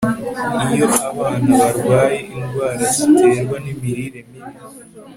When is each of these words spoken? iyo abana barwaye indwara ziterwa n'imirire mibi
iyo 0.73 0.87
abana 1.09 1.49
barwaye 1.59 2.17
indwara 2.35 2.85
ziterwa 2.95 3.55
n'imirire 3.63 4.19
mibi 4.29 4.49